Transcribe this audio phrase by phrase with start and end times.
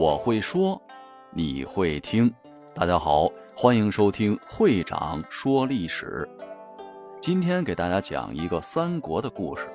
[0.00, 0.80] 我会说，
[1.30, 2.32] 你会听。
[2.72, 6.26] 大家好，欢迎收听会长说历史。
[7.20, 9.68] 今天给大家讲一个三国的故事。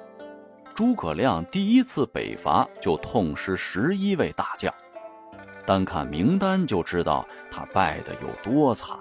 [0.74, 4.74] 诸葛亮第一次北伐就痛失十一位大将，
[5.64, 8.98] 单看名单就知道他败得有多惨。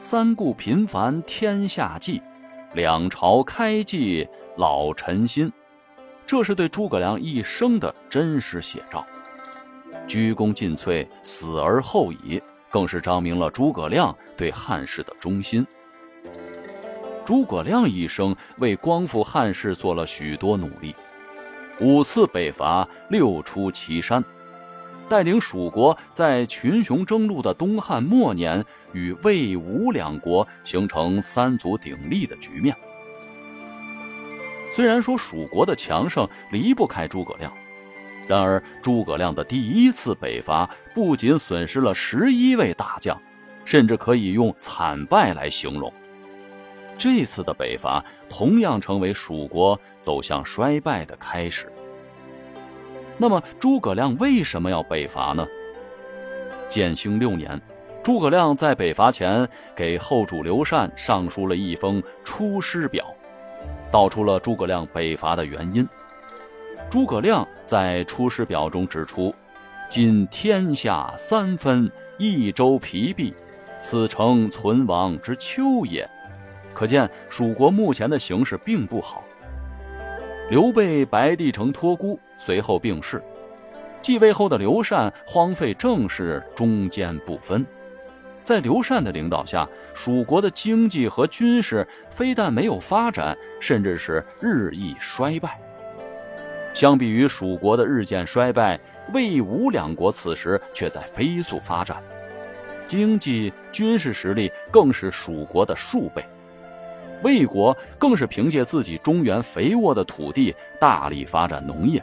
[0.00, 2.20] 三顾频繁天下计，
[2.74, 5.52] 两朝开济老臣心。
[6.26, 9.06] 这是对诸葛亮一生的真实写照，
[10.08, 15.64] 鞠躬尽瘁，死而后已，更是彰明了诸葛亮对汉室的忠心。
[17.24, 20.92] 诸葛亮一生为光复汉室做了许多努力，
[21.80, 24.24] 五次北伐，六出祁山，
[25.08, 32.76] 带领蜀国在群雄争路的东汉末年，与魏、吴两国形成三足鼎立的局面。
[34.76, 37.50] 虽然说蜀国的强盛离不开诸葛亮，
[38.28, 43.18] 然而诸葛亮的第一次北伐不仅损失了十一位大将，
[43.64, 45.90] 甚至可以用惨败来形容。
[46.98, 51.72] 这次的北伐同样成为蜀国走向衰败的开始。
[53.16, 55.48] 那么诸葛亮为什么要北伐呢？
[56.68, 57.58] 建兴六年，
[58.02, 63.15] 诸葛亮在北伐前给后主刘禅上书了一封出师表。
[63.90, 65.88] 道出了诸葛亮北伐的原因。
[66.88, 69.34] 诸葛亮在《出师表》中指出
[69.90, 73.34] ：“今天下三分，益州疲弊，
[73.80, 76.08] 此诚存亡之秋也。”
[76.72, 79.24] 可见蜀国目前的形势并不好。
[80.50, 83.22] 刘备白帝城托孤，随后病逝。
[84.02, 87.66] 继位后的刘禅荒废政事，中间不分。
[88.46, 95.58] 在刘禅的领导下，蜀国的经济和军事非但没有发展，甚至是日益衰败。
[96.72, 98.78] 相比于蜀国的日渐衰败，
[99.12, 102.00] 魏、吴两国此时却在飞速发展，
[102.86, 106.24] 经济、军事实力更是蜀国的数倍。
[107.24, 112.00] 魏国更是凭借自己中原肥沃的土地，大力发展农业，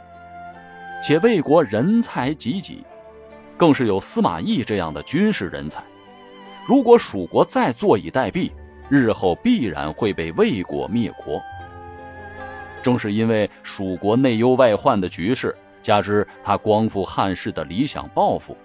[1.02, 2.84] 且魏国人才济济，
[3.56, 5.82] 更是有司马懿这样的军事人才。
[6.66, 8.50] 如果蜀国再坐以待毙，
[8.88, 11.40] 日后必然会被魏国灭国。
[12.82, 18.56] 正是因为蜀国内忧外患的局势，加之他光复汉室的理想抱负，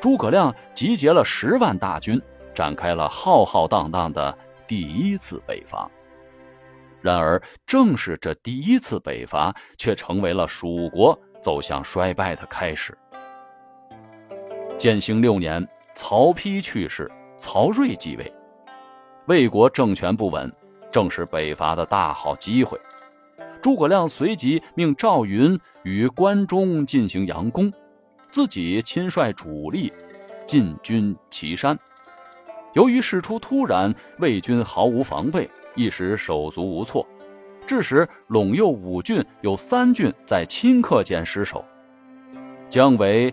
[0.00, 2.20] 诸葛亮集结了十万大军，
[2.54, 5.88] 展开了浩浩荡荡的第一次北伐。
[7.00, 12.96] 然而，正是这第一次北伐，却成为了蜀国走向衰败的开始。
[14.76, 17.08] 建兴六年，曹丕去世。
[17.38, 18.32] 曹睿继位，
[19.26, 20.52] 魏国政权不稳，
[20.90, 22.78] 正是北伐的大好机会。
[23.62, 27.72] 诸葛亮随即命赵云与关中进行佯攻，
[28.30, 29.92] 自己亲率主力
[30.46, 31.78] 进军祁山。
[32.74, 37.06] 由于事出突然，魏军毫无防备，一时手足无措，
[37.66, 41.64] 致使陇右五郡有三郡在顷刻间失守。
[42.68, 43.32] 姜维、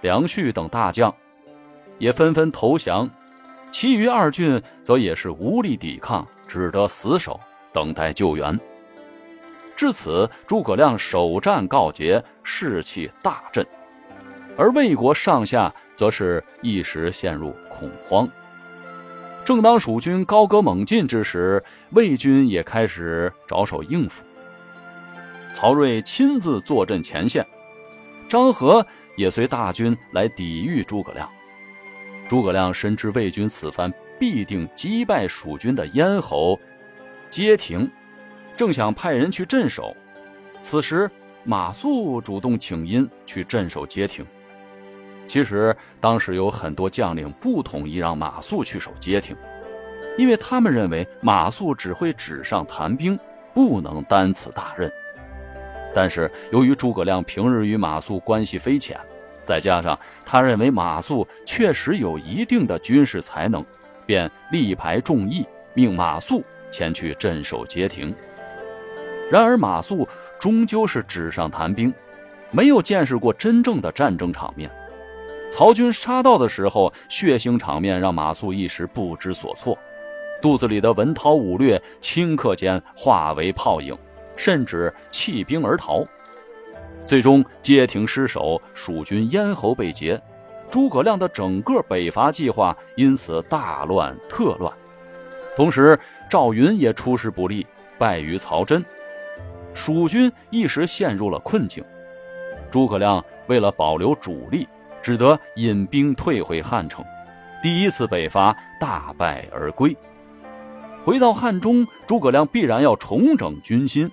[0.00, 1.14] 梁旭等大将
[1.98, 3.08] 也纷纷投降。
[3.78, 7.38] 其余二郡则也是无力抵抗，只得死守，
[7.74, 8.58] 等待救援。
[9.76, 13.66] 至此，诸葛亮首战告捷，士气大振，
[14.56, 18.26] 而魏国上下则是一时陷入恐慌。
[19.44, 24.24] 正当蜀军高歌猛进之时，魏军也开始着手应付。
[25.52, 27.46] 曹睿亲自坐镇前线，
[28.26, 28.86] 张合
[29.18, 31.28] 也随大军来抵御诸葛亮。
[32.28, 36.58] 诸葛亮深知魏军此番必定击败蜀军的咽喉，
[37.30, 37.88] 街亭，
[38.56, 39.96] 正想派人去镇守。
[40.62, 41.08] 此时，
[41.44, 44.26] 马谡主动请缨去镇守街亭。
[45.28, 49.36] 其实，当时有很多将领不同意让马谡去守街亭，
[50.18, 53.16] 因为他们认为马谡只会纸上谈兵，
[53.54, 54.90] 不能担此大任。
[55.94, 58.98] 但是，由于诸葛亮平日与马谡关系匪浅。
[59.46, 63.64] 再加上他认为马谡确实有一定的军事才能，
[64.04, 68.14] 便力排众议，命马谡前去镇守街亭。
[69.30, 70.06] 然而马谡
[70.38, 71.92] 终究是纸上谈兵，
[72.50, 74.70] 没有见识过真正的战争场面。
[75.50, 79.78] 曹军杀到的时候，血腥场面让马谡一时不知所措，
[80.42, 83.96] 肚子里的文韬武略顷刻间化为泡影，
[84.36, 86.04] 甚至弃兵而逃。
[87.06, 90.20] 最终，街亭失守，蜀军咽喉被劫，
[90.68, 94.72] 诸葛亮的整个北伐计划因此大乱特乱。
[95.56, 95.98] 同时，
[96.28, 97.64] 赵云也出师不利，
[97.96, 98.84] 败于曹真，
[99.72, 101.82] 蜀军一时陷入了困境。
[102.72, 104.66] 诸葛亮为了保留主力，
[105.00, 107.04] 只得引兵退回汉城。
[107.62, 109.96] 第一次北伐大败而归。
[111.04, 114.10] 回到汉中，诸葛亮必然要重整军心。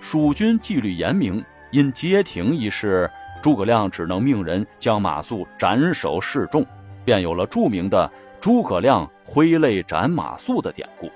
[0.00, 3.10] 蜀军纪律严明，因街亭一事，
[3.42, 6.66] 诸葛亮只能命人将马谡斩首示众，
[7.04, 11.10] 便有了著名的“诸葛亮挥泪斩马谡”的典故。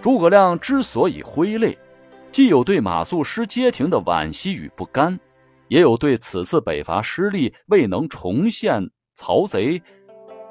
[0.00, 1.76] 诸葛亮之所以挥泪，
[2.30, 5.18] 既有对马谡失街亭的惋惜与不甘，
[5.68, 9.82] 也有对此次北伐失利未能重现曹贼、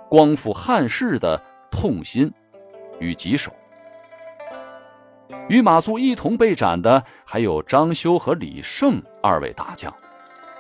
[0.09, 1.41] 光复汉室的
[1.71, 2.31] 痛心
[2.99, 3.51] 与棘手。
[5.47, 9.93] 与马谡一同被斩的还有张修和李胜二位大将，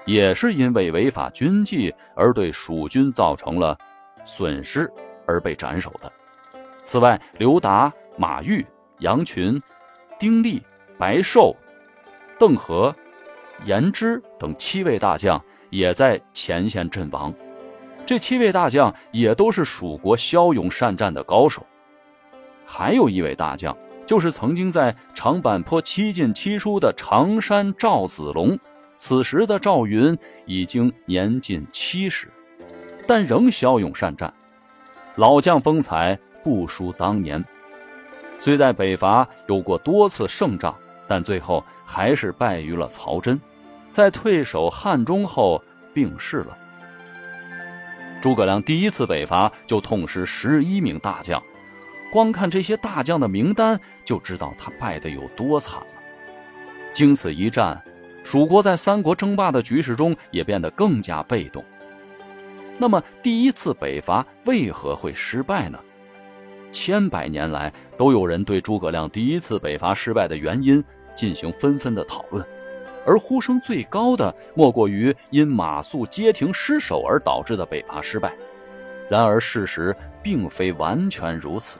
[0.05, 3.77] 也是因为违法军纪而对蜀军造成了
[4.25, 4.91] 损失
[5.25, 6.11] 而被斩首的。
[6.85, 8.65] 此外，刘达、马玉。
[9.01, 9.59] 杨群、
[10.19, 10.61] 丁力、
[10.95, 11.55] 白寿、
[12.37, 12.95] 邓和、
[13.65, 17.33] 严之等七位大将也在前线阵亡。
[18.05, 21.65] 这七位大将也都是蜀国骁勇善战的高手。
[22.63, 23.75] 还有一位大将，
[24.11, 28.59] 就是曾经在长坂坡七进七出的常山赵子龙。
[28.97, 32.27] 此时的赵云已经年近七十，
[33.07, 34.33] 但仍骁勇善战，
[35.15, 37.41] 老将风采不输当年。
[38.37, 40.75] 虽在北伐有过多次胜仗，
[41.07, 43.39] 但最后还是败于了曹真，
[43.93, 45.63] 在退守汉中后
[45.93, 46.57] 病逝了。
[48.21, 51.41] 诸葛亮第一次北伐就痛失十一名大将，
[52.11, 55.87] 光看这些大将的名单就知道他败得有多惨了。
[56.93, 57.81] 经此一战，
[58.23, 61.63] 蜀国在三国争霸的局势中也变得更加被动。
[62.77, 65.79] 那么，第一次北伐为何会失败呢？
[66.71, 70.83] 千百年来，都有人对诸葛亮第一次北伐失败的原因
[71.15, 72.45] 进行纷纷的讨论，
[73.05, 78.33] 而呼声最高的莫过于因马谡街亭失守而导致的北伐失败。
[79.09, 81.77] 然而，事实并非完全如此。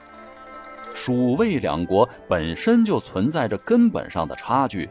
[0.93, 4.89] 蜀魏两国本身就存在着根本上的差距，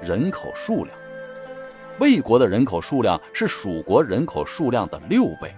[0.00, 0.96] 人口数量，
[1.98, 5.54] 魏国的人口数量是蜀国人口数量的六倍，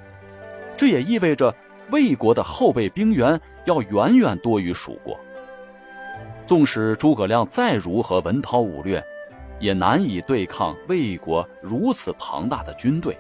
[0.77, 1.55] 这也意味着。
[1.91, 5.21] 魏国的后备兵员要远远多于蜀国。
[6.47, 9.05] 纵使诸葛亮再如何文韬武略，
[9.61, 13.15] 也难以对抗魏国如此庞大的军队。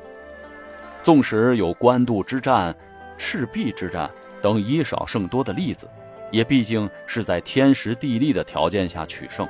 [1.03, 2.75] 纵使有官渡之战、
[3.19, 4.11] 赤壁之战
[4.41, 5.87] 等以少胜多的例子，
[6.31, 9.47] 也毕竟是在天时地利的条件下取胜。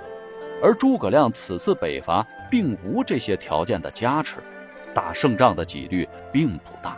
[0.62, 4.36] 而诸葛亮此次北伐并无这些条件的加持，
[4.94, 6.96] 打胜仗的几率并不大。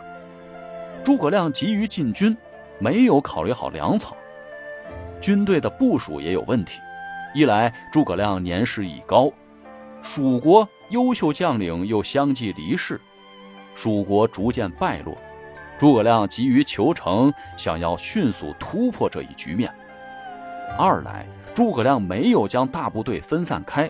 [1.03, 2.35] 诸葛亮急于进军，
[2.79, 4.15] 没有考虑好粮草，
[5.19, 6.79] 军队的部署也有问题。
[7.33, 9.31] 一来，诸葛亮年事已高，
[10.01, 12.99] 蜀国优秀将领又相继离世，
[13.75, 15.17] 蜀国逐渐败落。
[15.77, 19.71] 诸葛亮急于求成，想要迅速突破这一局面。
[20.77, 23.89] 二来，诸葛亮没有将大部队分散开，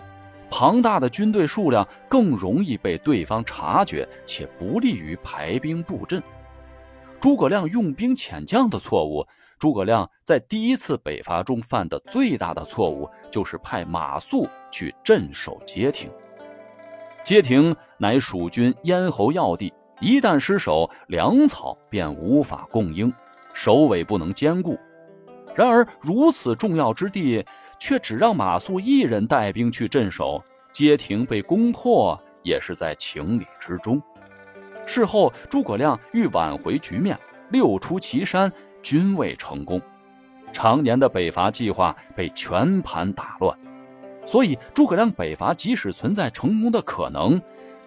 [0.50, 6.22] 庞大的军队数量更容易被对方察觉，且不利于排兵布阵。
[7.20, 9.26] 诸葛亮用兵遣将的错误，
[9.58, 16.10] 诸葛亮在第一次北伐中犯的最大的错误，就是派马谡去镇守街亭。
[17.24, 23.12] 街亭乃蜀军咽喉要地，一旦失守，粮草便无法供应，
[23.52, 24.78] 首尾不能兼顾。
[25.54, 27.44] 然而如此重要之地，
[27.80, 34.00] 却只让马谡一人带兵去镇守，街亭被攻破也是在情理之中。
[34.86, 37.18] 事后，诸葛亮欲挽回局面，
[37.50, 38.52] 六出祁山，
[38.82, 39.82] 均未成功。
[40.52, 43.58] 常年的北伐计划被全盘打乱，
[44.24, 47.40] 所以诸葛亮北伐即使存在成功的可能，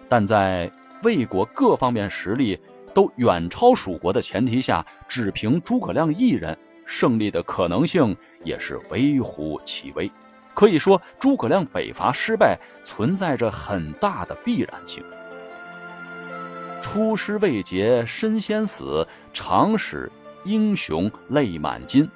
[0.08, 0.70] 但在
[1.02, 2.58] 魏国各方面实力
[2.94, 10.10] 都远超蜀国的前提下，只凭诸葛亮一人胜利的可能性也是微乎其微。
[10.54, 15.02] 可以说，诸葛亮北伐失败存在着很大的必然性。
[16.82, 20.10] 出师未捷身先死，常使
[20.44, 22.06] 英雄泪满襟，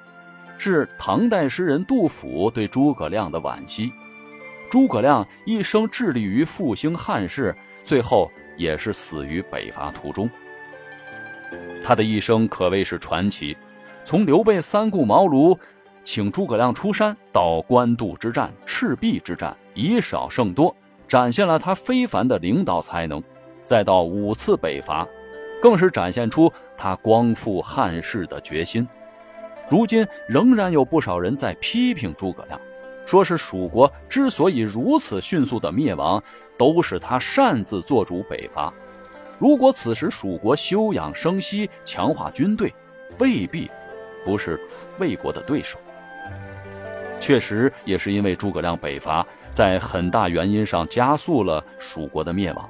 [0.59, 3.91] 是唐代诗人杜甫对诸葛亮的惋惜。
[4.69, 10.29] 诸葛亮一生致力于复兴汉室，最后也是死于北伐途中。
[11.83, 13.55] 他的一生可谓是传奇，
[14.03, 15.57] 从刘备三顾茅庐
[16.03, 20.75] 请诸葛亮出山，到官渡之战、赤壁之战，以少胜多，
[21.07, 23.23] 展现了他非凡的领导才能。
[23.63, 25.07] 再到五次北伐，
[25.61, 28.87] 更是展现出他光复汉室的决心。
[29.69, 32.59] 如今仍然有不少人在批评诸葛亮，
[33.07, 36.21] 说是蜀国之所以如此迅速的灭亡，
[36.57, 38.71] 都是他擅自做主北伐。
[39.39, 42.73] 如果此时蜀国休养生息，强化军队，
[43.17, 43.71] 未必
[44.25, 44.59] 不是
[44.99, 45.79] 魏国的对手。
[47.17, 52.69] 确实，也是因为诸葛亮北伐，在很大原因上加速了蜀国的灭亡。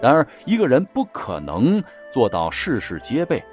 [0.00, 3.44] 然而，一个人不可能做到事事皆备，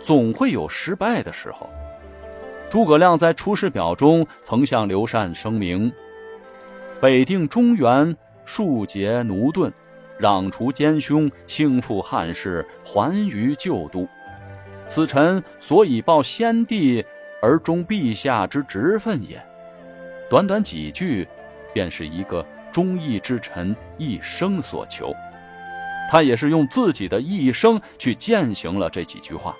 [0.00, 1.68] 总会有失败的时候。
[2.72, 5.92] 诸葛亮在《出师表》中曾向刘禅声明
[7.02, 9.70] ：“北定中原，庶竭奴钝，
[10.18, 14.08] 攘除奸凶，兴复汉室，还于旧都。
[14.88, 17.04] 此臣所以报先帝
[17.42, 19.38] 而忠陛下之职分也。”
[20.30, 21.28] 短短几句，
[21.74, 25.12] 便是一个忠义之臣一生所求。
[26.10, 29.54] 他也是用自己的一生去践行了这几句话。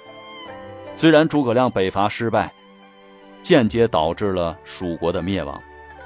[0.95, 2.51] 虽然诸葛亮北伐失败。
[3.43, 5.61] 间接导致了蜀国的灭亡，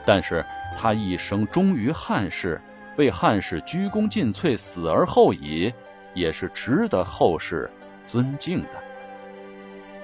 [0.05, 0.45] 但是
[0.77, 2.61] 他一生忠于汉室，
[2.97, 5.73] 为汉室鞠躬尽瘁，死而后已，
[6.15, 7.71] 也是值得后世
[8.07, 8.83] 尊敬的。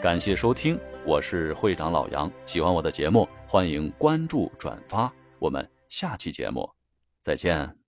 [0.01, 2.31] 感谢收听，我是会长老杨。
[2.45, 5.13] 喜欢我的节目，欢迎关注转发。
[5.39, 6.69] 我们下期节目
[7.23, 7.82] 再见。